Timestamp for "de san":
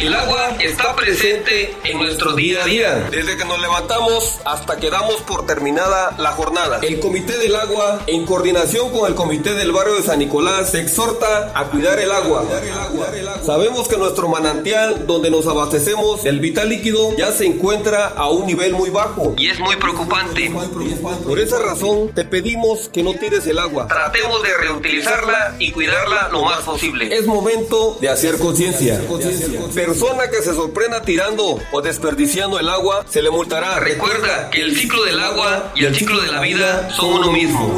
9.96-10.20